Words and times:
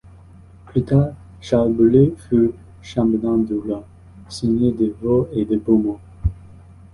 Plus 0.65 0.81
tard, 0.83 1.13
Charles 1.41 1.73
Bourré 1.73 2.15
fut 2.27 2.49
chambellan 2.81 3.37
du 3.37 3.53
roi, 3.53 3.85
seigneur 4.29 4.73
de 4.73 4.95
Vaux 4.99 5.29
et 5.31 5.45
de 5.45 5.57
Beaumont. 5.57 5.99